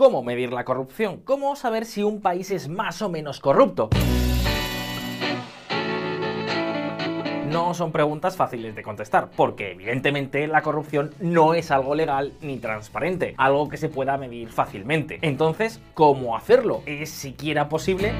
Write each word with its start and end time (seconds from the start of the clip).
¿Cómo 0.00 0.22
medir 0.22 0.50
la 0.50 0.64
corrupción? 0.64 1.20
¿Cómo 1.26 1.54
saber 1.56 1.84
si 1.84 2.02
un 2.02 2.22
país 2.22 2.50
es 2.50 2.70
más 2.70 3.02
o 3.02 3.10
menos 3.10 3.38
corrupto? 3.38 3.90
no 7.50 7.74
son 7.74 7.92
preguntas 7.92 8.36
fáciles 8.36 8.74
de 8.74 8.82
contestar, 8.82 9.28
porque 9.36 9.72
evidentemente 9.72 10.46
la 10.46 10.62
corrupción 10.62 11.10
no 11.20 11.52
es 11.52 11.70
algo 11.70 11.94
legal 11.94 12.32
ni 12.40 12.58
transparente, 12.58 13.34
algo 13.36 13.68
que 13.68 13.76
se 13.76 13.90
pueda 13.90 14.16
medir 14.16 14.50
fácilmente. 14.50 15.18
Entonces, 15.20 15.80
¿cómo 15.92 16.34
hacerlo? 16.36 16.82
¿Es 16.86 17.10
siquiera 17.10 17.68
posible? 17.68 18.12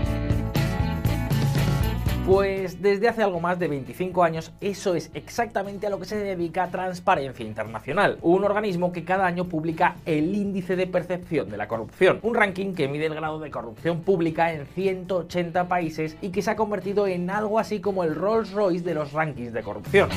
Pues 2.31 2.81
desde 2.81 3.09
hace 3.09 3.25
algo 3.25 3.41
más 3.41 3.59
de 3.59 3.67
25 3.67 4.23
años 4.23 4.53
eso 4.61 4.95
es 4.95 5.11
exactamente 5.15 5.89
a 5.89 5.91
lo 5.91 5.99
que 5.99 6.05
se 6.05 6.17
dedica 6.17 6.71
Transparencia 6.71 7.45
Internacional, 7.45 8.19
un 8.23 8.45
organismo 8.45 8.93
que 8.93 9.03
cada 9.03 9.27
año 9.27 9.47
publica 9.47 9.97
el 10.07 10.33
índice 10.37 10.77
de 10.77 10.87
percepción 10.87 11.51
de 11.51 11.57
la 11.57 11.67
corrupción, 11.67 12.21
un 12.23 12.37
ranking 12.37 12.75
que 12.75 12.87
mide 12.87 13.07
el 13.07 13.17
grado 13.17 13.41
de 13.41 13.51
corrupción 13.51 14.03
pública 14.03 14.53
en 14.53 14.67
180 14.67 15.67
países 15.67 16.17
y 16.21 16.29
que 16.29 16.41
se 16.41 16.53
ha 16.53 16.55
convertido 16.55 17.09
en 17.09 17.31
algo 17.31 17.59
así 17.59 17.81
como 17.81 18.05
el 18.05 18.15
Rolls 18.15 18.53
Royce 18.53 18.85
de 18.85 18.95
los 18.95 19.13
rankings 19.13 19.53
de 19.53 19.63
corrupción. 19.65 20.09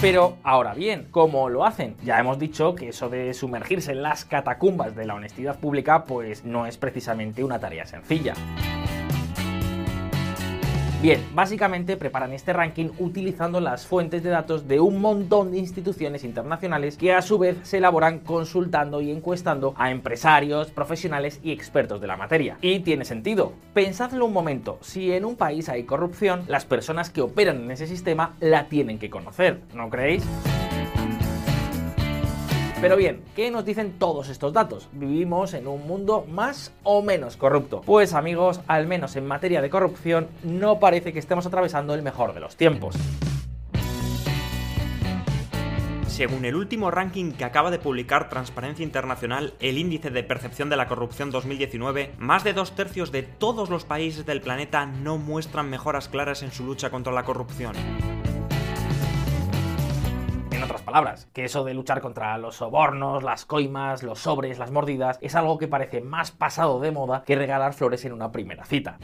Pero 0.00 0.36
ahora 0.44 0.74
bien, 0.74 1.08
¿cómo 1.10 1.48
lo 1.48 1.64
hacen? 1.64 1.96
Ya 2.04 2.20
hemos 2.20 2.38
dicho 2.38 2.76
que 2.76 2.90
eso 2.90 3.08
de 3.08 3.34
sumergirse 3.34 3.90
en 3.90 4.02
las 4.02 4.24
catacumbas 4.24 4.94
de 4.94 5.06
la 5.06 5.14
honestidad 5.14 5.58
pública 5.58 6.04
pues 6.04 6.44
no 6.44 6.66
es 6.66 6.76
precisamente 6.76 7.42
una 7.42 7.58
tarea 7.58 7.84
sencilla. 7.84 8.34
Bien, 11.04 11.20
básicamente 11.34 11.98
preparan 11.98 12.32
este 12.32 12.54
ranking 12.54 12.88
utilizando 12.98 13.60
las 13.60 13.86
fuentes 13.86 14.22
de 14.22 14.30
datos 14.30 14.66
de 14.66 14.80
un 14.80 15.02
montón 15.02 15.52
de 15.52 15.58
instituciones 15.58 16.24
internacionales 16.24 16.96
que 16.96 17.12
a 17.12 17.20
su 17.20 17.38
vez 17.38 17.58
se 17.62 17.76
elaboran 17.76 18.20
consultando 18.20 19.02
y 19.02 19.10
encuestando 19.10 19.74
a 19.76 19.90
empresarios, 19.90 20.70
profesionales 20.70 21.40
y 21.42 21.52
expertos 21.52 22.00
de 22.00 22.06
la 22.06 22.16
materia. 22.16 22.56
Y 22.62 22.80
tiene 22.80 23.04
sentido. 23.04 23.52
Pensadlo 23.74 24.24
un 24.24 24.32
momento, 24.32 24.78
si 24.80 25.12
en 25.12 25.26
un 25.26 25.36
país 25.36 25.68
hay 25.68 25.82
corrupción, 25.82 26.44
las 26.48 26.64
personas 26.64 27.10
que 27.10 27.20
operan 27.20 27.64
en 27.64 27.72
ese 27.72 27.86
sistema 27.86 28.34
la 28.40 28.70
tienen 28.70 28.98
que 28.98 29.10
conocer, 29.10 29.60
¿no 29.74 29.90
creéis? 29.90 30.24
Pero 32.84 32.98
bien, 32.98 33.22
¿qué 33.34 33.50
nos 33.50 33.64
dicen 33.64 33.94
todos 33.98 34.28
estos 34.28 34.52
datos? 34.52 34.90
¿Vivimos 34.92 35.54
en 35.54 35.68
un 35.68 35.86
mundo 35.86 36.26
más 36.28 36.70
o 36.82 37.00
menos 37.00 37.38
corrupto? 37.38 37.80
Pues 37.80 38.12
amigos, 38.12 38.60
al 38.66 38.86
menos 38.86 39.16
en 39.16 39.24
materia 39.24 39.62
de 39.62 39.70
corrupción, 39.70 40.28
no 40.42 40.78
parece 40.78 41.14
que 41.14 41.18
estemos 41.18 41.46
atravesando 41.46 41.94
el 41.94 42.02
mejor 42.02 42.34
de 42.34 42.40
los 42.40 42.56
tiempos. 42.56 42.94
Según 46.08 46.44
el 46.44 46.56
último 46.56 46.90
ranking 46.90 47.32
que 47.32 47.46
acaba 47.46 47.70
de 47.70 47.78
publicar 47.78 48.28
Transparencia 48.28 48.82
Internacional, 48.82 49.54
el 49.60 49.78
índice 49.78 50.10
de 50.10 50.22
percepción 50.22 50.68
de 50.68 50.76
la 50.76 50.86
corrupción 50.86 51.30
2019, 51.30 52.12
más 52.18 52.44
de 52.44 52.52
dos 52.52 52.72
tercios 52.72 53.10
de 53.10 53.22
todos 53.22 53.70
los 53.70 53.86
países 53.86 54.26
del 54.26 54.42
planeta 54.42 54.84
no 54.84 55.16
muestran 55.16 55.70
mejoras 55.70 56.10
claras 56.10 56.42
en 56.42 56.52
su 56.52 56.66
lucha 56.66 56.90
contra 56.90 57.14
la 57.14 57.24
corrupción 57.24 57.74
otras 60.74 60.84
palabras, 60.84 61.28
que 61.32 61.44
eso 61.44 61.62
de 61.62 61.72
luchar 61.72 62.00
contra 62.00 62.36
los 62.36 62.56
sobornos, 62.56 63.22
las 63.22 63.44
coimas, 63.44 64.02
los 64.02 64.18
sobres, 64.18 64.58
las 64.58 64.72
mordidas, 64.72 65.18
es 65.20 65.36
algo 65.36 65.56
que 65.56 65.68
parece 65.68 66.00
más 66.00 66.32
pasado 66.32 66.80
de 66.80 66.90
moda 66.90 67.22
que 67.24 67.36
regalar 67.36 67.74
flores 67.74 68.04
en 68.04 68.12
una 68.12 68.32
primera 68.32 68.64
cita. 68.64 68.98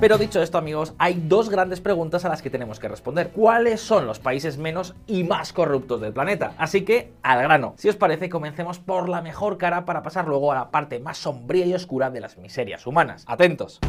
Pero 0.00 0.16
dicho 0.16 0.40
esto, 0.40 0.58
amigos, 0.58 0.94
hay 0.98 1.14
dos 1.14 1.50
grandes 1.50 1.80
preguntas 1.80 2.24
a 2.24 2.28
las 2.28 2.40
que 2.40 2.50
tenemos 2.50 2.78
que 2.78 2.86
responder. 2.86 3.30
¿Cuáles 3.30 3.80
son 3.80 4.06
los 4.06 4.20
países 4.20 4.58
menos 4.58 4.94
y 5.08 5.24
más 5.24 5.52
corruptos 5.52 6.00
del 6.00 6.12
planeta? 6.12 6.52
Así 6.56 6.84
que, 6.84 7.10
al 7.24 7.42
grano. 7.42 7.74
Si 7.78 7.88
os 7.88 7.96
parece, 7.96 8.28
comencemos 8.28 8.78
por 8.78 9.08
la 9.08 9.22
mejor 9.22 9.58
cara 9.58 9.84
para 9.84 10.04
pasar 10.04 10.28
luego 10.28 10.52
a 10.52 10.54
la 10.54 10.70
parte 10.70 11.00
más 11.00 11.18
sombría 11.18 11.66
y 11.66 11.74
oscura 11.74 12.10
de 12.10 12.20
las 12.20 12.38
miserias 12.38 12.86
humanas. 12.86 13.24
Atentos. 13.26 13.80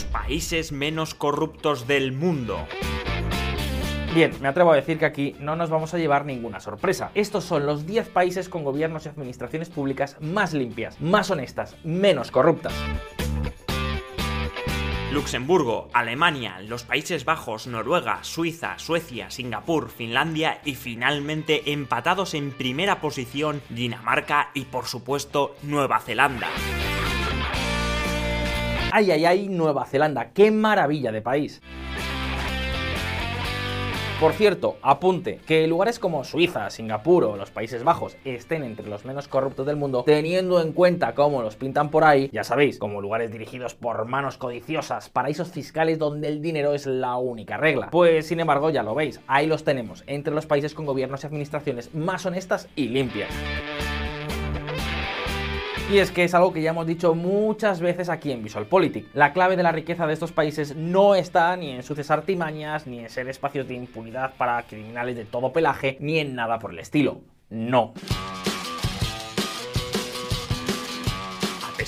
Los 0.00 0.04
países 0.04 0.72
menos 0.72 1.14
corruptos 1.14 1.86
del 1.86 2.12
mundo. 2.12 2.66
Bien, 4.14 4.32
me 4.40 4.48
atrevo 4.48 4.72
a 4.72 4.76
decir 4.76 4.98
que 4.98 5.04
aquí 5.04 5.36
no 5.40 5.56
nos 5.56 5.68
vamos 5.68 5.92
a 5.92 5.98
llevar 5.98 6.24
ninguna 6.24 6.58
sorpresa. 6.60 7.10
Estos 7.14 7.44
son 7.44 7.66
los 7.66 7.86
10 7.86 8.08
países 8.08 8.48
con 8.48 8.64
gobiernos 8.64 9.04
y 9.04 9.10
administraciones 9.10 9.68
públicas 9.68 10.16
más 10.20 10.54
limpias, 10.54 10.98
más 11.02 11.30
honestas, 11.30 11.76
menos 11.84 12.30
corruptas. 12.30 12.72
Luxemburgo, 15.12 15.90
Alemania, 15.92 16.60
los 16.60 16.84
Países 16.84 17.26
Bajos, 17.26 17.66
Noruega, 17.66 18.20
Suiza, 18.22 18.78
Suecia, 18.78 19.30
Singapur, 19.30 19.90
Finlandia 19.90 20.62
y 20.64 20.76
finalmente 20.76 21.72
empatados 21.72 22.32
en 22.32 22.52
primera 22.52 23.00
posición 23.00 23.60
Dinamarca 23.68 24.50
y 24.54 24.66
por 24.66 24.86
supuesto 24.86 25.56
Nueva 25.62 26.00
Zelanda. 26.00 26.48
Ay, 28.92 29.10
ay, 29.12 29.24
ay, 29.24 29.48
Nueva 29.48 29.86
Zelanda, 29.86 30.30
qué 30.32 30.50
maravilla 30.50 31.12
de 31.12 31.22
país. 31.22 31.60
Por 34.20 34.34
cierto, 34.34 34.76
apunte, 34.82 35.40
que 35.46 35.66
lugares 35.66 35.98
como 35.98 36.24
Suiza, 36.24 36.68
Singapur 36.68 37.24
o 37.24 37.36
los 37.36 37.50
Países 37.50 37.84
Bajos 37.84 38.18
estén 38.26 38.64
entre 38.64 38.86
los 38.86 39.06
menos 39.06 39.28
corruptos 39.28 39.64
del 39.64 39.76
mundo, 39.76 40.02
teniendo 40.04 40.60
en 40.60 40.72
cuenta 40.72 41.14
cómo 41.14 41.40
los 41.40 41.56
pintan 41.56 41.90
por 41.90 42.04
ahí, 42.04 42.28
ya 42.30 42.44
sabéis, 42.44 42.78
como 42.78 43.00
lugares 43.00 43.32
dirigidos 43.32 43.74
por 43.74 44.04
manos 44.04 44.36
codiciosas, 44.36 45.08
paraísos 45.08 45.52
fiscales 45.52 45.98
donde 45.98 46.28
el 46.28 46.42
dinero 46.42 46.74
es 46.74 46.84
la 46.84 47.16
única 47.16 47.56
regla. 47.56 47.88
Pues 47.90 48.26
sin 48.26 48.40
embargo, 48.40 48.68
ya 48.68 48.82
lo 48.82 48.94
veis, 48.94 49.20
ahí 49.26 49.46
los 49.46 49.64
tenemos, 49.64 50.04
entre 50.06 50.34
los 50.34 50.44
países 50.44 50.74
con 50.74 50.84
gobiernos 50.84 51.24
y 51.24 51.26
administraciones 51.26 51.94
más 51.94 52.26
honestas 52.26 52.68
y 52.76 52.88
limpias. 52.88 53.30
Y 55.90 55.98
es 55.98 56.12
que 56.12 56.22
es 56.22 56.34
algo 56.34 56.52
que 56.52 56.62
ya 56.62 56.70
hemos 56.70 56.86
dicho 56.86 57.16
muchas 57.16 57.80
veces 57.80 58.08
aquí 58.10 58.30
en 58.30 58.44
VisualPolitik. 58.44 59.08
La 59.12 59.32
clave 59.32 59.56
de 59.56 59.64
la 59.64 59.72
riqueza 59.72 60.06
de 60.06 60.12
estos 60.12 60.30
países 60.30 60.76
no 60.76 61.16
está 61.16 61.56
ni 61.56 61.72
en 61.72 61.82
sus 61.82 62.12
artimañas, 62.12 62.86
ni 62.86 63.00
en 63.00 63.08
ser 63.10 63.28
espacios 63.28 63.66
de 63.66 63.74
impunidad 63.74 64.34
para 64.36 64.62
criminales 64.62 65.16
de 65.16 65.24
todo 65.24 65.52
pelaje, 65.52 65.96
ni 65.98 66.20
en 66.20 66.36
nada 66.36 66.60
por 66.60 66.70
el 66.70 66.78
estilo. 66.78 67.22
No. 67.48 67.92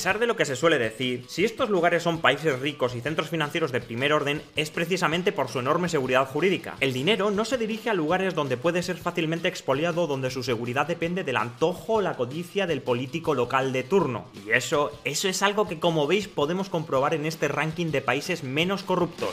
Pesar 0.03 0.19
de 0.19 0.27
lo 0.27 0.35
que 0.35 0.45
se 0.45 0.57
suele 0.57 0.81
decir, 0.81 1.27
si 1.29 1.45
estos 1.45 1.71
lugares 1.71 2.03
son 2.03 2.21
países 2.21 2.59
ricos 2.59 2.97
y 2.97 3.01
centros 3.01 3.29
financieros 3.29 3.71
de 3.71 3.81
primer 3.81 4.13
orden, 4.13 4.43
es 4.57 4.69
precisamente 4.71 5.31
por 5.31 5.47
su 5.47 5.61
enorme 5.61 5.89
seguridad 5.89 6.27
jurídica. 6.27 6.75
El 6.81 6.93
dinero 6.93 7.31
no 7.31 7.45
se 7.45 7.57
dirige 7.57 7.89
a 7.89 7.95
lugares 7.95 8.35
donde 8.35 8.57
puede 8.57 8.83
ser 8.83 8.97
fácilmente 8.97 9.47
expoliado, 9.47 10.09
donde 10.09 10.33
su 10.33 10.43
seguridad 10.43 10.89
depende 10.89 11.23
del 11.23 11.37
antojo 11.37 11.93
o 11.93 12.01
la 12.01 12.17
codicia 12.17 12.67
del 12.67 12.83
político 12.83 13.33
local 13.33 13.73
de 13.73 13.85
turno. 13.85 14.25
Y 14.45 14.51
eso, 14.51 14.91
eso 15.05 15.29
es 15.29 15.41
algo 15.41 15.69
que 15.69 15.79
como 15.79 16.09
veis 16.09 16.27
podemos 16.27 16.69
comprobar 16.69 17.15
en 17.15 17.25
este 17.25 17.47
ranking 17.47 17.93
de 17.93 18.01
países 18.01 18.43
menos 18.43 18.83
corruptos. 18.83 19.31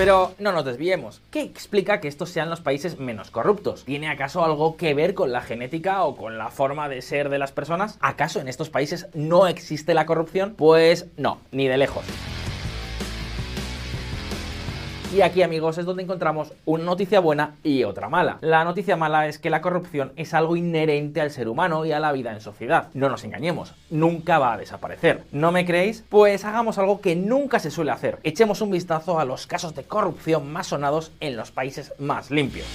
Pero 0.00 0.32
no 0.38 0.50
nos 0.52 0.64
desviemos. 0.64 1.20
¿Qué 1.30 1.42
explica 1.42 2.00
que 2.00 2.08
estos 2.08 2.30
sean 2.30 2.48
los 2.48 2.62
países 2.62 2.98
menos 2.98 3.30
corruptos? 3.30 3.84
¿Tiene 3.84 4.08
acaso 4.08 4.42
algo 4.42 4.78
que 4.78 4.94
ver 4.94 5.12
con 5.12 5.30
la 5.30 5.42
genética 5.42 6.04
o 6.04 6.16
con 6.16 6.38
la 6.38 6.48
forma 6.48 6.88
de 6.88 7.02
ser 7.02 7.28
de 7.28 7.38
las 7.38 7.52
personas? 7.52 7.98
¿Acaso 8.00 8.40
en 8.40 8.48
estos 8.48 8.70
países 8.70 9.08
no 9.12 9.46
existe 9.46 9.92
la 9.92 10.06
corrupción? 10.06 10.54
Pues 10.56 11.08
no, 11.18 11.42
ni 11.52 11.68
de 11.68 11.76
lejos. 11.76 12.06
Y 15.12 15.22
aquí 15.22 15.42
amigos 15.42 15.76
es 15.76 15.84
donde 15.84 16.04
encontramos 16.04 16.52
una 16.64 16.84
noticia 16.84 17.18
buena 17.18 17.56
y 17.64 17.82
otra 17.82 18.08
mala. 18.08 18.38
La 18.42 18.62
noticia 18.62 18.96
mala 18.96 19.26
es 19.26 19.40
que 19.40 19.50
la 19.50 19.60
corrupción 19.60 20.12
es 20.14 20.34
algo 20.34 20.54
inherente 20.54 21.20
al 21.20 21.32
ser 21.32 21.48
humano 21.48 21.84
y 21.84 21.90
a 21.90 21.98
la 21.98 22.12
vida 22.12 22.30
en 22.32 22.40
sociedad. 22.40 22.90
No 22.94 23.08
nos 23.08 23.24
engañemos, 23.24 23.74
nunca 23.90 24.38
va 24.38 24.52
a 24.52 24.58
desaparecer. 24.58 25.24
¿No 25.32 25.50
me 25.50 25.66
creéis? 25.66 26.04
Pues 26.08 26.44
hagamos 26.44 26.78
algo 26.78 27.00
que 27.00 27.16
nunca 27.16 27.58
se 27.58 27.72
suele 27.72 27.90
hacer. 27.90 28.20
Echemos 28.22 28.60
un 28.60 28.70
vistazo 28.70 29.18
a 29.18 29.24
los 29.24 29.48
casos 29.48 29.74
de 29.74 29.82
corrupción 29.82 30.52
más 30.52 30.68
sonados 30.68 31.10
en 31.18 31.36
los 31.36 31.50
países 31.50 31.92
más 31.98 32.30
limpios. 32.30 32.68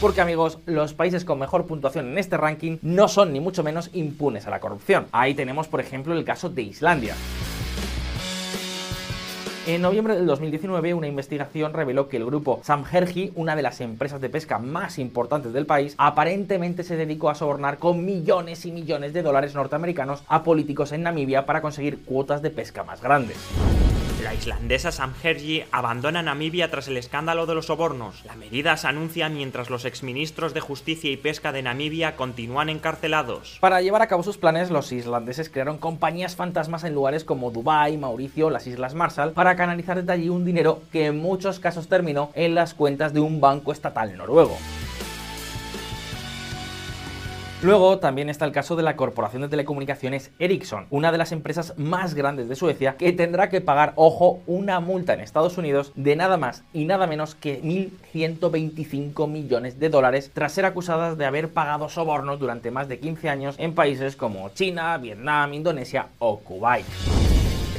Porque 0.00 0.22
amigos, 0.22 0.58
los 0.64 0.94
países 0.94 1.26
con 1.26 1.38
mejor 1.38 1.66
puntuación 1.66 2.08
en 2.08 2.16
este 2.16 2.38
ranking 2.38 2.78
no 2.80 3.08
son 3.08 3.34
ni 3.34 3.40
mucho 3.40 3.62
menos 3.62 3.90
impunes 3.92 4.46
a 4.46 4.50
la 4.50 4.60
corrupción. 4.60 5.06
Ahí 5.12 5.34
tenemos 5.34 5.68
por 5.68 5.80
ejemplo 5.80 6.14
el 6.14 6.24
caso 6.24 6.48
de 6.48 6.62
Islandia. 6.62 7.14
En 9.66 9.82
noviembre 9.82 10.14
del 10.14 10.26
2019, 10.26 10.94
una 10.94 11.08
investigación 11.08 11.72
reveló 11.72 12.08
que 12.08 12.18
el 12.18 12.24
grupo 12.24 12.60
Samherji, 12.62 13.32
una 13.34 13.56
de 13.56 13.62
las 13.62 13.80
empresas 13.80 14.20
de 14.20 14.28
pesca 14.28 14.60
más 14.60 14.96
importantes 14.96 15.52
del 15.52 15.66
país, 15.66 15.96
aparentemente 15.98 16.84
se 16.84 16.94
dedicó 16.94 17.30
a 17.30 17.34
sobornar 17.34 17.78
con 17.78 18.04
millones 18.04 18.64
y 18.64 18.70
millones 18.70 19.12
de 19.12 19.22
dólares 19.22 19.56
norteamericanos 19.56 20.22
a 20.28 20.44
políticos 20.44 20.92
en 20.92 21.02
Namibia 21.02 21.46
para 21.46 21.62
conseguir 21.62 22.04
cuotas 22.04 22.42
de 22.42 22.50
pesca 22.50 22.84
más 22.84 23.02
grandes. 23.02 23.38
La 24.26 24.34
islandesa 24.34 24.90
Samherji 24.90 25.62
abandona 25.70 26.20
Namibia 26.20 26.68
tras 26.68 26.88
el 26.88 26.96
escándalo 26.96 27.46
de 27.46 27.54
los 27.54 27.66
sobornos. 27.66 28.24
La 28.24 28.34
medida 28.34 28.76
se 28.76 28.88
anuncia 28.88 29.28
mientras 29.28 29.70
los 29.70 29.84
exministros 29.84 30.52
de 30.52 30.58
Justicia 30.58 31.12
y 31.12 31.16
Pesca 31.16 31.52
de 31.52 31.62
Namibia 31.62 32.16
continúan 32.16 32.68
encarcelados. 32.68 33.58
Para 33.60 33.82
llevar 33.82 34.02
a 34.02 34.08
cabo 34.08 34.24
sus 34.24 34.36
planes, 34.36 34.72
los 34.72 34.90
islandeses 34.90 35.48
crearon 35.48 35.78
compañías 35.78 36.34
fantasmas 36.34 36.82
en 36.82 36.94
lugares 36.94 37.22
como 37.22 37.52
Dubái, 37.52 37.98
Mauricio, 37.98 38.50
las 38.50 38.66
Islas 38.66 38.94
Marshall, 38.94 39.30
para 39.30 39.54
canalizar 39.54 39.96
desde 39.96 40.14
allí 40.14 40.28
un 40.28 40.44
dinero 40.44 40.82
que 40.90 41.06
en 41.06 41.18
muchos 41.18 41.60
casos 41.60 41.86
terminó 41.86 42.32
en 42.34 42.56
las 42.56 42.74
cuentas 42.74 43.12
de 43.14 43.20
un 43.20 43.40
banco 43.40 43.70
estatal 43.70 44.16
noruego. 44.16 44.58
Luego 47.66 47.98
también 47.98 48.28
está 48.28 48.44
el 48.44 48.52
caso 48.52 48.76
de 48.76 48.84
la 48.84 48.94
corporación 48.94 49.42
de 49.42 49.48
telecomunicaciones 49.48 50.30
Ericsson, 50.38 50.86
una 50.88 51.10
de 51.10 51.18
las 51.18 51.32
empresas 51.32 51.76
más 51.76 52.14
grandes 52.14 52.48
de 52.48 52.54
Suecia, 52.54 52.96
que 52.96 53.12
tendrá 53.12 53.48
que 53.48 53.60
pagar, 53.60 53.92
ojo, 53.96 54.38
una 54.46 54.78
multa 54.78 55.14
en 55.14 55.20
Estados 55.20 55.58
Unidos 55.58 55.90
de 55.96 56.14
nada 56.14 56.36
más 56.36 56.62
y 56.72 56.84
nada 56.84 57.08
menos 57.08 57.34
que 57.34 57.60
1.125 57.60 59.28
millones 59.28 59.80
de 59.80 59.88
dólares 59.88 60.30
tras 60.32 60.52
ser 60.52 60.64
acusadas 60.64 61.18
de 61.18 61.24
haber 61.24 61.48
pagado 61.48 61.88
sobornos 61.88 62.38
durante 62.38 62.70
más 62.70 62.86
de 62.86 63.00
15 63.00 63.28
años 63.28 63.56
en 63.58 63.74
países 63.74 64.14
como 64.14 64.48
China, 64.50 64.96
Vietnam, 64.98 65.52
Indonesia 65.52 66.06
o 66.20 66.38
Kuwait. 66.38 66.86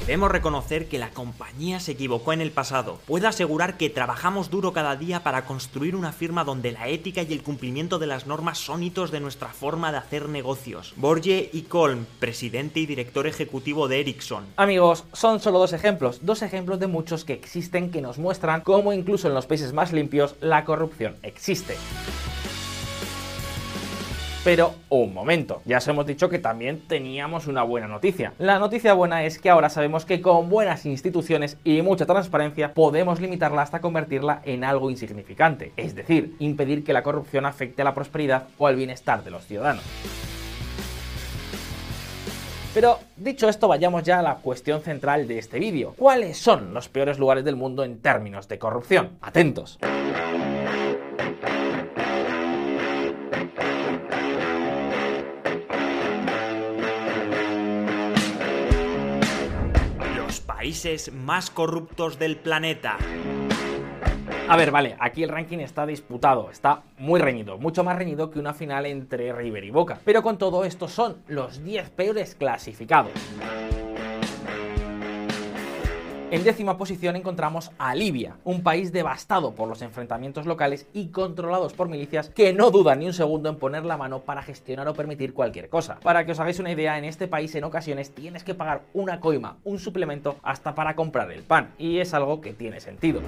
Debemos 0.07 0.31
reconocer 0.31 0.87
que 0.87 0.99
la 0.99 1.09
compañía 1.09 1.81
se 1.81 1.91
equivocó 1.91 2.31
en 2.31 2.39
el 2.39 2.51
pasado. 2.51 2.97
Puedo 3.07 3.27
asegurar 3.27 3.75
que 3.75 3.89
trabajamos 3.89 4.49
duro 4.49 4.71
cada 4.71 4.95
día 4.95 5.21
para 5.21 5.43
construir 5.43 5.97
una 5.97 6.13
firma 6.13 6.45
donde 6.45 6.71
la 6.71 6.87
ética 6.87 7.23
y 7.23 7.33
el 7.33 7.43
cumplimiento 7.43 7.99
de 7.99 8.07
las 8.07 8.25
normas 8.25 8.57
son 8.57 8.83
hitos 8.83 9.11
de 9.11 9.19
nuestra 9.19 9.49
forma 9.49 9.91
de 9.91 9.97
hacer 9.97 10.29
negocios. 10.29 10.93
Borge 10.95 11.49
y 11.51 11.63
Colm, 11.63 12.05
presidente 12.21 12.79
y 12.79 12.85
director 12.85 13.27
ejecutivo 13.27 13.89
de 13.89 13.99
Ericsson. 13.99 14.45
Amigos, 14.55 15.03
son 15.11 15.41
solo 15.41 15.59
dos 15.59 15.73
ejemplos, 15.73 16.19
dos 16.21 16.41
ejemplos 16.41 16.79
de 16.79 16.87
muchos 16.87 17.25
que 17.25 17.33
existen 17.33 17.91
que 17.91 17.99
nos 17.99 18.17
muestran 18.17 18.61
cómo 18.61 18.93
incluso 18.93 19.27
en 19.27 19.33
los 19.33 19.45
países 19.45 19.73
más 19.73 19.91
limpios 19.91 20.37
la 20.39 20.63
corrupción 20.63 21.17
existe. 21.21 21.75
Pero 24.47 24.75
un 24.87 25.13
momento, 25.13 25.61
ya 25.65 25.79
os 25.79 25.87
hemos 25.89 26.05
dicho 26.05 26.29
que 26.29 26.39
también 26.39 26.79
teníamos 26.87 27.47
una 27.47 27.63
buena 27.63 27.89
noticia. 27.89 28.31
La 28.39 28.59
noticia 28.59 28.93
buena 28.93 29.25
es 29.25 29.39
que 29.39 29.49
ahora 29.49 29.69
sabemos 29.69 30.05
que 30.05 30.21
con 30.21 30.47
buenas 30.47 30.85
instituciones 30.85 31.57
y 31.65 31.81
mucha 31.81 32.05
transparencia 32.05 32.73
podemos 32.73 33.19
limitarla 33.19 33.63
hasta 33.63 33.81
convertirla 33.81 34.41
en 34.45 34.63
algo 34.63 34.89
insignificante, 34.89 35.73
es 35.75 35.95
decir, 35.95 36.37
impedir 36.39 36.85
que 36.85 36.93
la 36.93 37.03
corrupción 37.03 37.45
afecte 37.45 37.81
a 37.81 37.85
la 37.85 37.93
prosperidad 37.93 38.47
o 38.57 38.67
al 38.67 38.77
bienestar 38.77 39.21
de 39.21 39.31
los 39.31 39.45
ciudadanos. 39.45 39.83
Pero 42.73 42.99
dicho 43.17 43.49
esto, 43.49 43.67
vayamos 43.67 44.03
ya 44.03 44.19
a 44.19 44.23
la 44.23 44.35
cuestión 44.35 44.79
central 44.79 45.27
de 45.27 45.39
este 45.39 45.59
vídeo. 45.59 45.93
¿Cuáles 45.97 46.37
son 46.37 46.73
los 46.73 46.87
peores 46.87 47.19
lugares 47.19 47.43
del 47.43 47.57
mundo 47.57 47.83
en 47.83 47.99
términos 47.99 48.47
de 48.47 48.57
corrupción? 48.57 49.17
Atentos. 49.19 49.77
Países 60.67 61.13
más 61.13 61.49
corruptos 61.49 62.19
del 62.19 62.35
planeta. 62.35 62.97
A 64.49 64.57
ver, 64.57 64.69
vale, 64.69 64.97
aquí 64.99 65.23
el 65.23 65.29
ranking 65.29 65.59
está 65.59 65.85
disputado, 65.85 66.51
está 66.51 66.83
muy 66.97 67.21
reñido, 67.21 67.57
mucho 67.57 67.85
más 67.85 67.97
reñido 67.97 68.29
que 68.29 68.37
una 68.37 68.53
final 68.53 68.85
entre 68.85 69.31
River 69.31 69.63
y 69.63 69.71
Boca. 69.71 70.01
Pero 70.03 70.21
con 70.21 70.37
todo 70.37 70.65
esto 70.65 70.89
son 70.89 71.23
los 71.29 71.63
10 71.63 71.91
peores 71.91 72.35
clasificados. 72.35 73.13
En 76.29 76.43
décima 76.43 76.77
posición 76.77 77.15
encontramos 77.15 77.71
a 77.77 77.95
Libia, 77.95 78.35
un 78.43 78.61
país 78.61 78.91
devastado 78.91 79.55
por 79.55 79.69
los 79.69 79.81
enfrentamientos 79.81 80.45
locales 80.45 80.85
y 80.91 81.07
controlados 81.07 81.71
por 81.71 81.87
milicias 81.87 82.29
que 82.29 82.51
no 82.51 82.69
dudan 82.69 82.99
ni 82.99 83.05
un 83.05 83.13
segundo 83.13 83.47
en 83.47 83.55
poner 83.55 83.85
la 83.85 83.95
mano 83.95 84.19
para 84.19 84.41
gestionar 84.41 84.89
o 84.89 84.93
permitir 84.93 85.33
cualquier 85.33 85.69
cosa. 85.69 86.01
Para 86.03 86.25
que 86.25 86.33
os 86.33 86.39
hagáis 86.41 86.59
una 86.59 86.73
idea, 86.73 86.97
en 86.97 87.05
este 87.05 87.29
país 87.29 87.55
en 87.55 87.63
ocasiones 87.63 88.13
tienes 88.13 88.43
que 88.43 88.55
pagar 88.55 88.81
una 88.93 89.21
coima, 89.21 89.55
un 89.63 89.79
suplemento, 89.79 90.35
hasta 90.43 90.75
para 90.75 90.97
comprar 90.97 91.31
el 91.31 91.43
pan. 91.43 91.69
Y 91.77 91.99
es 91.99 92.13
algo 92.13 92.41
que 92.41 92.51
tiene 92.51 92.81
sentido. 92.81 93.21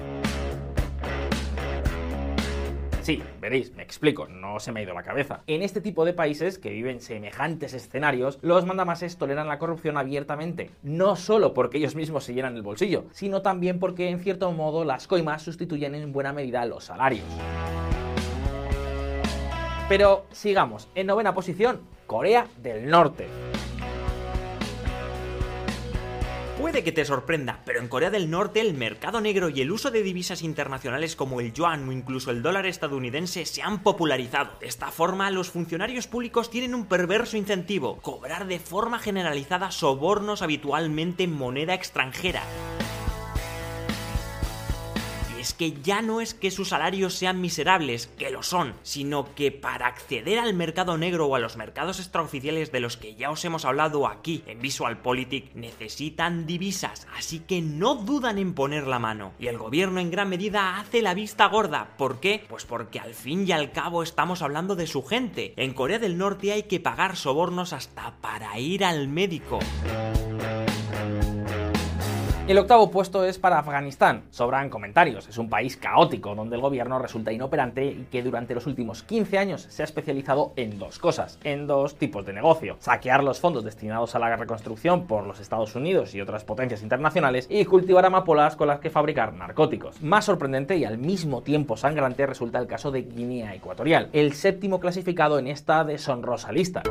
Sí, 3.02 3.22
veréis, 3.40 3.74
me 3.74 3.82
explico, 3.82 4.28
no 4.28 4.60
se 4.60 4.72
me 4.72 4.80
ha 4.80 4.82
ido 4.82 4.92
la 4.92 5.02
cabeza. 5.02 5.40
En 5.46 5.62
este 5.62 5.80
tipo 5.80 6.04
de 6.04 6.12
países 6.12 6.58
que 6.58 6.70
viven 6.70 7.00
semejantes 7.00 7.72
escenarios, 7.72 8.38
los 8.42 8.66
mandamases 8.66 9.16
toleran 9.16 9.48
la 9.48 9.58
corrupción 9.58 9.96
abiertamente, 9.96 10.70
no 10.82 11.16
solo 11.16 11.54
porque 11.54 11.78
ellos 11.78 11.94
mismos 11.94 12.24
se 12.24 12.34
llenan 12.34 12.56
el 12.56 12.62
bolsillo, 12.62 13.06
sino 13.12 13.40
también 13.40 13.78
porque 13.78 14.10
en 14.10 14.20
cierto 14.20 14.52
modo 14.52 14.84
las 14.84 15.06
coimas 15.06 15.42
sustituyen 15.42 15.94
en 15.94 16.12
buena 16.12 16.34
medida 16.34 16.66
los 16.66 16.84
salarios. 16.84 17.24
Pero 19.88 20.26
sigamos, 20.30 20.88
en 20.94 21.06
novena 21.06 21.34
posición, 21.34 21.80
Corea 22.06 22.46
del 22.62 22.88
Norte. 22.88 23.49
Puede 26.60 26.84
que 26.84 26.92
te 26.92 27.06
sorprenda, 27.06 27.60
pero 27.64 27.80
en 27.80 27.88
Corea 27.88 28.10
del 28.10 28.30
Norte 28.30 28.60
el 28.60 28.74
mercado 28.74 29.22
negro 29.22 29.48
y 29.48 29.62
el 29.62 29.72
uso 29.72 29.90
de 29.90 30.02
divisas 30.02 30.42
internacionales 30.42 31.16
como 31.16 31.40
el 31.40 31.54
yuan 31.54 31.88
o 31.88 31.92
incluso 31.92 32.30
el 32.30 32.42
dólar 32.42 32.66
estadounidense 32.66 33.46
se 33.46 33.62
han 33.62 33.82
popularizado. 33.82 34.50
De 34.60 34.66
esta 34.66 34.90
forma, 34.90 35.30
los 35.30 35.48
funcionarios 35.48 36.06
públicos 36.06 36.50
tienen 36.50 36.74
un 36.74 36.84
perverso 36.84 37.38
incentivo, 37.38 37.96
cobrar 38.02 38.46
de 38.46 38.58
forma 38.58 38.98
generalizada 38.98 39.70
sobornos 39.70 40.42
habitualmente 40.42 41.24
en 41.24 41.32
moneda 41.32 41.72
extranjera 41.72 42.42
es 45.40 45.54
que 45.54 45.72
ya 45.82 46.02
no 46.02 46.20
es 46.20 46.34
que 46.34 46.50
sus 46.50 46.68
salarios 46.68 47.14
sean 47.14 47.40
miserables, 47.40 48.08
que 48.18 48.30
lo 48.30 48.42
son, 48.42 48.74
sino 48.82 49.34
que 49.34 49.50
para 49.50 49.86
acceder 49.86 50.38
al 50.38 50.52
mercado 50.52 50.98
negro 50.98 51.26
o 51.26 51.34
a 51.34 51.38
los 51.38 51.56
mercados 51.56 51.98
extraoficiales 51.98 52.72
de 52.72 52.80
los 52.80 52.96
que 52.98 53.14
ya 53.14 53.30
os 53.30 53.44
hemos 53.44 53.64
hablado 53.64 54.06
aquí 54.06 54.44
en 54.46 54.60
VisualPolitik 54.60 55.54
necesitan 55.54 56.46
divisas, 56.46 57.06
así 57.16 57.40
que 57.40 57.62
no 57.62 57.94
dudan 57.94 58.38
en 58.38 58.54
poner 58.54 58.86
la 58.86 58.98
mano. 58.98 59.32
Y 59.38 59.46
el 59.46 59.56
gobierno 59.56 60.00
en 60.00 60.10
gran 60.10 60.28
medida 60.28 60.78
hace 60.78 61.00
la 61.00 61.14
vista 61.14 61.46
gorda. 61.46 61.96
¿Por 61.96 62.20
qué? 62.20 62.44
Pues 62.48 62.66
porque 62.66 63.00
al 63.00 63.14
fin 63.14 63.48
y 63.48 63.52
al 63.52 63.72
cabo 63.72 64.02
estamos 64.02 64.42
hablando 64.42 64.76
de 64.76 64.86
su 64.86 65.02
gente. 65.02 65.54
En 65.56 65.72
Corea 65.72 65.98
del 65.98 66.18
Norte 66.18 66.52
hay 66.52 66.64
que 66.64 66.80
pagar 66.80 67.16
sobornos 67.16 67.72
hasta 67.72 68.14
para 68.20 68.58
ir 68.58 68.84
al 68.84 69.08
médico. 69.08 69.58
El 72.50 72.58
octavo 72.58 72.90
puesto 72.90 73.24
es 73.24 73.38
para 73.38 73.60
Afganistán. 73.60 74.24
Sobran 74.30 74.70
comentarios. 74.70 75.28
Es 75.28 75.38
un 75.38 75.48
país 75.48 75.76
caótico 75.76 76.34
donde 76.34 76.56
el 76.56 76.62
gobierno 76.62 76.98
resulta 76.98 77.30
inoperante 77.30 77.84
y 77.86 78.08
que 78.10 78.24
durante 78.24 78.56
los 78.56 78.66
últimos 78.66 79.04
15 79.04 79.38
años 79.38 79.68
se 79.70 79.82
ha 79.82 79.84
especializado 79.84 80.52
en 80.56 80.76
dos 80.76 80.98
cosas, 80.98 81.38
en 81.44 81.68
dos 81.68 81.94
tipos 81.94 82.26
de 82.26 82.32
negocio. 82.32 82.76
Saquear 82.80 83.22
los 83.22 83.38
fondos 83.38 83.62
destinados 83.62 84.16
a 84.16 84.18
la 84.18 84.34
reconstrucción 84.34 85.06
por 85.06 85.28
los 85.28 85.38
Estados 85.38 85.76
Unidos 85.76 86.12
y 86.16 86.20
otras 86.20 86.42
potencias 86.42 86.82
internacionales 86.82 87.46
y 87.48 87.64
cultivar 87.66 88.04
amapolas 88.04 88.56
con 88.56 88.66
las 88.66 88.80
que 88.80 88.90
fabricar 88.90 89.32
narcóticos. 89.32 90.02
Más 90.02 90.24
sorprendente 90.24 90.76
y 90.76 90.84
al 90.84 90.98
mismo 90.98 91.42
tiempo 91.42 91.76
sangrante 91.76 92.26
resulta 92.26 92.58
el 92.58 92.66
caso 92.66 92.90
de 92.90 93.02
Guinea 93.02 93.54
Ecuatorial, 93.54 94.08
el 94.12 94.32
séptimo 94.32 94.80
clasificado 94.80 95.38
en 95.38 95.46
esta 95.46 95.84
deshonrosa 95.84 96.50
lista. 96.50 96.82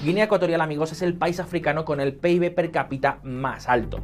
Guinea 0.00 0.24
Ecuatorial, 0.24 0.60
amigos, 0.60 0.92
es 0.92 1.02
el 1.02 1.14
país 1.14 1.40
africano 1.40 1.84
con 1.84 2.00
el 2.00 2.14
PIB 2.14 2.54
per 2.54 2.70
cápita 2.70 3.18
más 3.24 3.68
alto. 3.68 4.00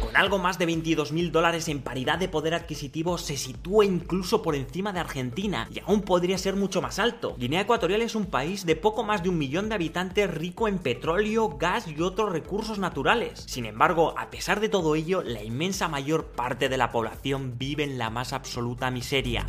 Con 0.00 0.16
algo 0.16 0.40
más 0.40 0.58
de 0.58 0.66
22.000 0.66 1.30
dólares 1.30 1.68
en 1.68 1.82
paridad 1.82 2.18
de 2.18 2.28
poder 2.28 2.52
adquisitivo, 2.52 3.16
se 3.16 3.36
sitúa 3.36 3.84
incluso 3.84 4.42
por 4.42 4.56
encima 4.56 4.92
de 4.92 4.98
Argentina 4.98 5.68
y 5.72 5.78
aún 5.78 6.02
podría 6.02 6.36
ser 6.36 6.56
mucho 6.56 6.82
más 6.82 6.98
alto. 6.98 7.36
Guinea 7.38 7.60
Ecuatorial 7.60 8.02
es 8.02 8.16
un 8.16 8.26
país 8.26 8.66
de 8.66 8.74
poco 8.74 9.04
más 9.04 9.22
de 9.22 9.28
un 9.28 9.38
millón 9.38 9.68
de 9.68 9.76
habitantes 9.76 10.28
rico 10.28 10.66
en 10.66 10.78
petróleo, 10.78 11.56
gas 11.58 11.86
y 11.86 12.02
otros 12.02 12.32
recursos 12.32 12.80
naturales. 12.80 13.44
Sin 13.46 13.66
embargo, 13.66 14.18
a 14.18 14.30
pesar 14.30 14.58
de 14.58 14.68
todo 14.68 14.96
ello, 14.96 15.22
la 15.22 15.44
inmensa 15.44 15.86
mayor 15.86 16.26
parte 16.26 16.68
de 16.68 16.76
la 16.76 16.90
población 16.90 17.54
vive 17.56 17.84
en 17.84 17.98
la 17.98 18.10
más 18.10 18.32
absoluta 18.32 18.90
miseria. 18.90 19.46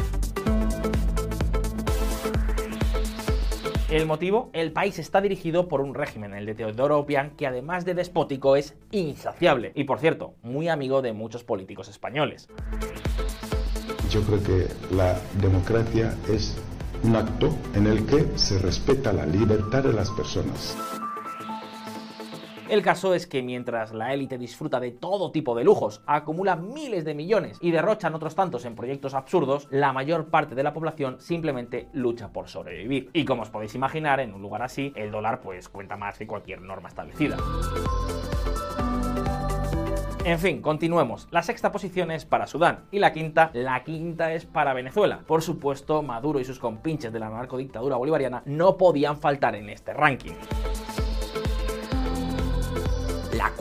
El 3.92 4.06
motivo, 4.06 4.50
el 4.54 4.72
país 4.72 4.98
está 5.00 5.20
dirigido 5.20 5.68
por 5.68 5.82
un 5.82 5.94
régimen, 5.94 6.34
el 6.34 6.46
de 6.46 6.56
Teodoro 6.56 7.00
Obiang, 7.00 7.36
que 7.36 7.46
además 7.46 7.84
de 7.84 7.94
despótico 7.94 8.56
es 8.56 8.74
insaciable 8.92 9.74
y 9.76 9.84
por 9.84 10.00
cierto, 10.00 10.36
muy 10.44 10.70
amigo 10.70 11.02
de 11.02 11.12
muchos 11.12 11.44
políticos 11.44 11.90
españoles. 11.90 12.48
Yo 14.10 14.22
creo 14.22 14.42
que 14.44 14.96
la 14.96 15.20
democracia 15.42 16.16
es 16.30 16.58
un 17.04 17.18
acto 17.18 17.54
en 17.76 17.86
el 17.86 18.06
que 18.06 18.26
se 18.38 18.60
respeta 18.60 19.12
la 19.12 19.26
libertad 19.26 19.84
de 19.84 19.92
las 19.92 20.10
personas. 20.12 20.78
El 22.72 22.84
caso 22.84 23.14
es 23.14 23.28
que 23.28 23.44
mientras 23.44 23.92
la 23.92 24.14
élite 24.14 24.38
disfruta 24.38 24.80
de 24.80 24.92
todo 24.92 25.34
tipo 25.34 25.56
de 25.56 25.66
lujos, 25.66 26.02
acumula 26.06 26.56
miles 26.56 27.04
de 27.04 27.14
millones 27.14 27.58
y 27.60 27.72
derrochan 27.72 28.16
otros 28.16 28.34
tantos 28.34 28.64
en 28.64 28.76
proyectos 28.76 29.14
absurdos, 29.14 29.68
la 29.72 29.92
mayor 29.92 30.30
parte 30.30 30.56
de 30.56 30.64
la 30.64 30.72
población 30.72 31.20
simplemente 31.20 31.90
lucha 31.92 32.30
por 32.30 32.48
sobrevivir. 32.48 33.10
Y 33.12 33.26
como 33.26 33.42
os 33.42 33.50
podéis 33.50 33.76
imaginar, 33.76 34.22
en 34.22 34.34
un 34.34 34.42
lugar 34.42 34.62
así, 34.62 34.94
el 34.96 35.12
dólar 35.12 35.42
pues 35.42 35.68
cuenta 35.68 35.98
más 35.98 36.18
que 36.18 36.26
cualquier 36.26 36.62
norma 36.62 36.88
establecida. 36.88 37.36
En 40.24 40.40
fin, 40.40 40.62
continuemos. 40.62 41.28
La 41.30 41.44
sexta 41.44 41.74
posición 41.74 42.10
es 42.10 42.24
para 42.24 42.48
Sudán 42.48 42.86
y 42.90 43.00
la 43.00 43.12
quinta, 43.12 43.52
la 43.54 43.84
quinta 43.84 44.34
es 44.34 44.46
para 44.46 44.74
Venezuela. 44.74 45.24
Por 45.28 45.42
supuesto, 45.42 46.04
Maduro 46.04 46.40
y 46.40 46.46
sus 46.46 46.60
compinches 46.60 47.12
de 47.12 47.20
la 47.20 47.30
narcodictadura 47.30 47.98
bolivariana 47.98 48.44
no 48.46 48.78
podían 48.78 49.18
faltar 49.18 49.56
en 49.56 49.70
este 49.70 49.94
ranking. 49.94 50.36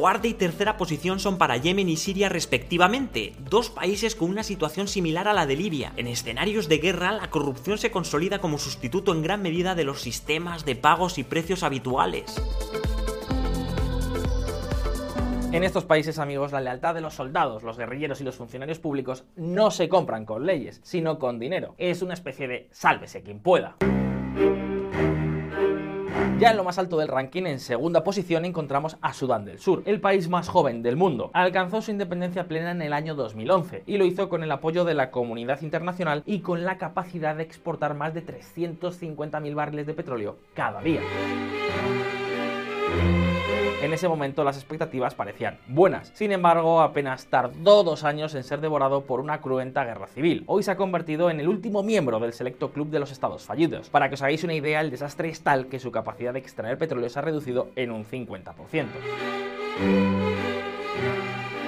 Cuarta 0.00 0.28
y 0.28 0.33
tercera 0.33 0.78
posición 0.78 1.21
son 1.21 1.37
para 1.37 1.59
Yemen 1.59 1.90
y 1.90 1.99
Siria 1.99 2.30
respectivamente, 2.30 3.35
dos 3.50 3.69
países 3.69 4.16
con 4.16 4.30
una 4.30 4.42
situación 4.42 4.88
similar 4.88 5.28
a 5.28 5.35
la 5.35 5.45
de 5.45 5.57
Libia. 5.57 5.92
En 5.99 6.07
escenarios 6.07 6.71
de 6.71 6.78
guerra, 6.78 7.12
la 7.12 7.28
corrupción 7.28 7.76
se 7.76 7.90
consolida 7.90 8.38
como 8.38 8.57
sustituto 8.57 9.12
en 9.12 9.21
gran 9.21 9.42
medida 9.42 9.75
de 9.75 9.85
los 9.85 10.00
sistemas 10.00 10.64
de 10.64 10.75
pagos 10.75 11.19
y 11.19 11.23
precios 11.23 11.62
habituales. 11.62 12.42
En 15.52 15.64
estos 15.64 15.85
países, 15.85 16.19
amigos, 16.19 16.50
la 16.50 16.62
lealtad 16.62 16.95
de 16.95 17.02
los 17.02 17.12
soldados, 17.12 17.62
los 17.62 17.76
guerrilleros 17.76 18.23
y 18.23 18.25
los 18.25 18.37
funcionarios 18.37 18.78
públicos 18.78 19.25
no 19.37 19.71
se 19.71 19.90
compran 19.90 20.25
con 20.25 20.47
leyes, 20.47 20.80
sino 20.83 21.19
con 21.19 21.38
dinero. 21.38 21.75
Es 21.76 22.00
una 22.00 22.14
especie 22.14 22.49
de 22.49 22.69
sálvese 22.73 23.23
quien 23.23 23.40
pueda. 23.40 23.76
Ya 26.40 26.52
en 26.52 26.56
lo 26.56 26.64
más 26.64 26.78
alto 26.78 26.97
del 26.97 27.09
ranking, 27.09 27.42
en 27.42 27.61
segunda 27.61 28.02
posición, 28.02 28.47
encontramos 28.47 28.97
a 29.02 29.12
Sudán 29.12 29.44
del 29.44 29.59
Sur, 29.59 29.82
el 29.85 30.00
país 30.00 30.30
más 30.30 30.49
joven 30.49 30.82
del 30.82 30.97
mundo. 30.97 31.30
Alcanzó 31.35 31.82
su 31.82 31.90
independencia 31.90 32.49
plena 32.49 32.70
en 32.70 32.80
el 32.80 32.94
año 32.94 33.14
2011 33.14 33.82
y 33.87 33.99
lo 33.99 34.06
hizo 34.06 34.30
con 34.30 34.42
el 34.42 34.50
apoyo 34.50 34.87
de 34.87 34.94
la 34.94 35.11
comunidad 35.11 35.61
internacional 35.61 36.23
y 36.25 36.40
con 36.40 36.64
la 36.64 36.78
capacidad 36.78 37.37
de 37.37 37.42
exportar 37.42 37.92
más 37.92 38.14
de 38.14 38.25
350.000 38.25 39.54
barriles 39.54 39.87
de 39.87 39.92
petróleo 39.92 40.38
cada 40.54 40.80
día. 40.80 41.02
En 43.82 43.94
ese 43.94 44.08
momento 44.08 44.44
las 44.44 44.56
expectativas 44.56 45.14
parecían 45.14 45.58
buenas, 45.66 46.10
sin 46.14 46.32
embargo 46.32 46.82
apenas 46.82 47.26
tardó 47.26 47.82
dos 47.82 48.04
años 48.04 48.34
en 48.34 48.44
ser 48.44 48.60
devorado 48.60 49.04
por 49.04 49.20
una 49.20 49.40
cruenta 49.40 49.84
guerra 49.84 50.06
civil. 50.06 50.44
Hoy 50.46 50.62
se 50.62 50.70
ha 50.70 50.76
convertido 50.76 51.30
en 51.30 51.40
el 51.40 51.49
último 51.49 51.82
miembro 51.82 52.20
del 52.20 52.34
selecto 52.34 52.72
club 52.72 52.90
de 52.90 53.00
los 53.00 53.10
estados 53.10 53.44
fallidos. 53.44 53.88
Para 53.88 54.10
que 54.10 54.16
os 54.16 54.22
hagáis 54.22 54.44
una 54.44 54.52
idea, 54.52 54.82
el 54.82 54.90
desastre 54.90 55.30
es 55.30 55.42
tal 55.42 55.68
que 55.68 55.78
su 55.78 55.90
capacidad 55.90 56.34
de 56.34 56.40
extraer 56.40 56.76
petróleo 56.76 57.08
se 57.08 57.18
ha 57.18 57.22
reducido 57.22 57.70
en 57.75 57.90
un 57.90 58.04
50%. 58.04 58.87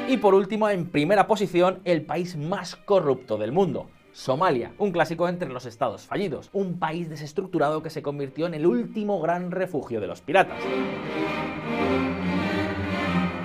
Y 0.08 0.16
por 0.18 0.34
último, 0.34 0.68
en 0.68 0.90
primera 0.90 1.26
posición, 1.26 1.80
el 1.84 2.04
país 2.04 2.36
más 2.36 2.76
corrupto 2.76 3.38
del 3.38 3.52
mundo, 3.52 3.88
Somalia, 4.12 4.72
un 4.76 4.92
clásico 4.92 5.26
entre 5.28 5.48
los 5.48 5.64
estados 5.64 6.02
fallidos, 6.02 6.50
un 6.52 6.78
país 6.78 7.08
desestructurado 7.08 7.82
que 7.82 7.88
se 7.88 8.02
convirtió 8.02 8.46
en 8.46 8.52
el 8.52 8.66
último 8.66 9.18
gran 9.22 9.50
refugio 9.50 9.98
de 10.02 10.06
los 10.08 10.20
piratas. 10.20 10.62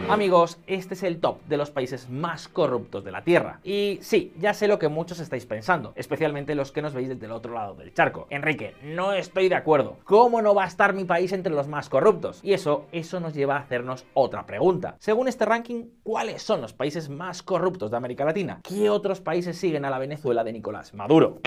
Amigos, 0.10 0.58
este 0.68 0.94
es 0.94 1.04
el 1.04 1.20
top 1.20 1.44
de 1.48 1.58
los 1.58 1.70
países 1.70 2.10
más 2.10 2.48
corruptos 2.48 3.04
de 3.04 3.12
la 3.12 3.26
Tierra. 3.26 3.60
Y 3.66 4.00
sí, 4.02 4.32
ya 4.40 4.54
sé 4.54 4.70
lo 4.70 4.80
que 4.80 4.88
muchos 4.88 5.20
estáis 5.20 5.46
pensando, 5.46 5.92
especialmente 5.98 6.56
los 6.56 6.72
que 6.72 6.82
nos 6.82 6.94
veis 6.94 7.10
desde 7.10 7.26
el 7.26 7.34
otro 7.34 7.54
lado 7.54 7.76
del 7.76 7.94
charco. 7.94 8.26
Enrique, 8.30 8.74
no 8.84 9.12
estoy 9.12 9.50
de 9.50 9.56
acuerdo. 9.56 9.98
¿Cómo 10.06 10.42
no 10.42 10.56
va 10.56 10.64
a 10.64 10.68
estar 10.68 10.94
mi 10.94 11.04
país 11.04 11.34
entre 11.34 11.52
los 11.52 11.68
más 11.68 11.90
corruptos? 11.90 12.40
Y 12.42 12.54
eso, 12.54 12.86
eso 12.94 13.20
nos 13.20 13.34
lleva 13.34 13.58
a 13.58 13.60
hacernos 13.60 14.06
otra 14.14 14.46
pregunta. 14.46 14.96
Según 15.00 15.28
este 15.28 15.44
ranking, 15.44 15.88
¿cuáles 16.04 16.42
son 16.42 16.62
los 16.62 16.72
países 16.72 17.10
más 17.10 17.44
corruptos 17.44 17.92
de 17.92 17.98
América 17.98 18.24
Latina? 18.24 18.62
¿Qué 18.64 18.90
otros 18.90 19.20
países 19.20 19.58
siguen 19.58 19.84
a 19.84 19.90
la 19.90 20.00
Venezuela 20.00 20.46
de 20.46 20.54
Nicolás 20.54 20.94
Maduro? 20.94 21.42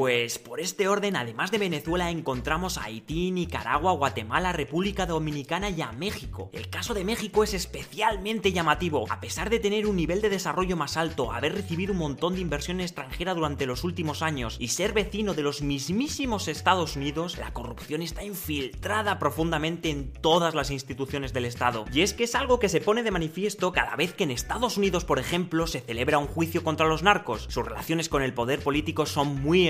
Pues 0.00 0.38
por 0.38 0.60
este 0.60 0.88
orden, 0.88 1.14
además 1.14 1.50
de 1.50 1.58
Venezuela, 1.58 2.08
encontramos 2.08 2.78
a 2.78 2.84
Haití, 2.84 3.30
Nicaragua, 3.32 3.92
Guatemala, 3.92 4.50
República 4.50 5.04
Dominicana 5.04 5.68
y 5.68 5.82
a 5.82 5.92
México. 5.92 6.48
El 6.54 6.70
caso 6.70 6.94
de 6.94 7.04
México 7.04 7.44
es 7.44 7.52
especialmente 7.52 8.50
llamativo. 8.50 9.04
A 9.10 9.20
pesar 9.20 9.50
de 9.50 9.58
tener 9.58 9.86
un 9.86 9.96
nivel 9.96 10.22
de 10.22 10.30
desarrollo 10.30 10.74
más 10.74 10.96
alto, 10.96 11.32
haber 11.32 11.52
recibido 11.54 11.92
un 11.92 11.98
montón 11.98 12.34
de 12.34 12.40
inversión 12.40 12.80
extranjera 12.80 13.34
durante 13.34 13.66
los 13.66 13.84
últimos 13.84 14.22
años 14.22 14.56
y 14.58 14.68
ser 14.68 14.94
vecino 14.94 15.34
de 15.34 15.42
los 15.42 15.60
mismísimos 15.60 16.48
Estados 16.48 16.96
Unidos, 16.96 17.36
la 17.36 17.52
corrupción 17.52 18.00
está 18.00 18.24
infiltrada 18.24 19.18
profundamente 19.18 19.90
en 19.90 20.14
todas 20.14 20.54
las 20.54 20.70
instituciones 20.70 21.34
del 21.34 21.44
Estado. 21.44 21.84
Y 21.92 22.00
es 22.00 22.14
que 22.14 22.24
es 22.24 22.34
algo 22.34 22.58
que 22.58 22.70
se 22.70 22.80
pone 22.80 23.02
de 23.02 23.10
manifiesto 23.10 23.70
cada 23.70 23.96
vez 23.96 24.14
que 24.14 24.24
en 24.24 24.30
Estados 24.30 24.78
Unidos, 24.78 25.04
por 25.04 25.18
ejemplo, 25.18 25.66
se 25.66 25.82
celebra 25.82 26.16
un 26.16 26.26
juicio 26.26 26.64
contra 26.64 26.88
los 26.88 27.02
narcos. 27.02 27.48
Sus 27.50 27.66
relaciones 27.66 28.08
con 28.08 28.22
el 28.22 28.32
poder 28.32 28.60
político 28.60 29.04
son 29.04 29.42
muy 29.42 29.68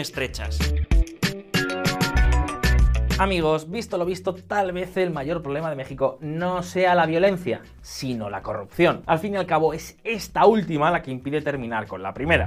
Amigos, 3.18 3.70
visto 3.70 3.96
lo 3.96 4.04
visto, 4.04 4.34
tal 4.34 4.72
vez 4.72 4.94
el 4.98 5.10
mayor 5.10 5.42
problema 5.42 5.70
de 5.70 5.76
México 5.76 6.18
no 6.20 6.62
sea 6.62 6.94
la 6.94 7.06
violencia, 7.06 7.62
sino 7.80 8.28
la 8.28 8.42
corrupción. 8.42 9.02
Al 9.06 9.18
fin 9.18 9.32
y 9.32 9.36
al 9.38 9.46
cabo, 9.46 9.72
es 9.72 9.96
esta 10.04 10.44
última 10.44 10.90
la 10.90 11.00
que 11.02 11.10
impide 11.10 11.40
terminar 11.40 11.86
con 11.86 12.02
la 12.02 12.12
primera. 12.12 12.44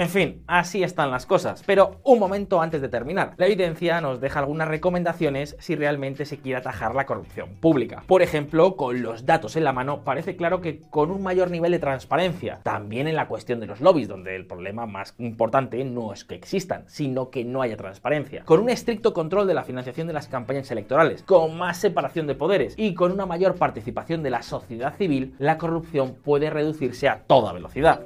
En 0.00 0.08
fin, 0.08 0.44
así 0.46 0.82
están 0.82 1.10
las 1.10 1.26
cosas. 1.26 1.62
Pero 1.66 2.00
un 2.04 2.18
momento 2.18 2.62
antes 2.62 2.80
de 2.80 2.88
terminar. 2.88 3.34
La 3.36 3.44
evidencia 3.44 4.00
nos 4.00 4.18
deja 4.18 4.38
algunas 4.38 4.66
recomendaciones 4.66 5.56
si 5.58 5.76
realmente 5.76 6.24
se 6.24 6.38
quiere 6.38 6.56
atajar 6.56 6.94
la 6.94 7.04
corrupción 7.04 7.56
pública. 7.60 8.02
Por 8.06 8.22
ejemplo, 8.22 8.76
con 8.76 9.02
los 9.02 9.26
datos 9.26 9.56
en 9.56 9.64
la 9.64 9.74
mano, 9.74 10.02
parece 10.02 10.36
claro 10.36 10.62
que 10.62 10.80
con 10.88 11.10
un 11.10 11.22
mayor 11.22 11.50
nivel 11.50 11.72
de 11.72 11.80
transparencia, 11.80 12.60
también 12.62 13.08
en 13.08 13.14
la 13.14 13.28
cuestión 13.28 13.60
de 13.60 13.66
los 13.66 13.82
lobbies, 13.82 14.08
donde 14.08 14.36
el 14.36 14.46
problema 14.46 14.86
más 14.86 15.14
importante 15.18 15.84
no 15.84 16.14
es 16.14 16.24
que 16.24 16.34
existan, 16.34 16.84
sino 16.86 17.28
que 17.28 17.44
no 17.44 17.60
haya 17.60 17.76
transparencia. 17.76 18.44
Con 18.46 18.60
un 18.60 18.70
estricto 18.70 19.12
control 19.12 19.46
de 19.46 19.52
la 19.52 19.64
financiación 19.64 20.06
de 20.06 20.14
las 20.14 20.28
campañas 20.28 20.70
electorales, 20.70 21.22
con 21.24 21.58
más 21.58 21.76
separación 21.76 22.26
de 22.26 22.36
poderes 22.36 22.72
y 22.78 22.94
con 22.94 23.12
una 23.12 23.26
mayor 23.26 23.56
participación 23.56 24.22
de 24.22 24.30
la 24.30 24.40
sociedad 24.40 24.96
civil, 24.96 25.34
la 25.38 25.58
corrupción 25.58 26.14
puede 26.14 26.48
reducirse 26.48 27.06
a 27.06 27.24
toda 27.24 27.52
velocidad. 27.52 28.00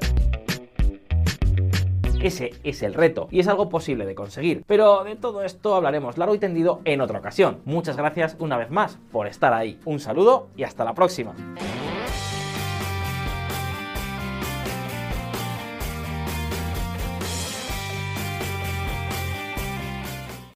Ese 2.24 2.52
es 2.64 2.82
el 2.82 2.94
reto 2.94 3.28
y 3.30 3.40
es 3.40 3.48
algo 3.48 3.68
posible 3.68 4.06
de 4.06 4.14
conseguir. 4.14 4.64
Pero 4.66 5.04
de 5.04 5.14
todo 5.14 5.42
esto 5.42 5.74
hablaremos 5.74 6.16
largo 6.16 6.34
y 6.34 6.38
tendido 6.38 6.80
en 6.86 7.02
otra 7.02 7.18
ocasión. 7.18 7.60
Muchas 7.66 7.98
gracias 7.98 8.34
una 8.38 8.56
vez 8.56 8.70
más 8.70 8.98
por 9.12 9.26
estar 9.26 9.52
ahí. 9.52 9.78
Un 9.84 10.00
saludo 10.00 10.48
y 10.56 10.62
hasta 10.62 10.86
la 10.86 10.94
próxima. 10.94 11.34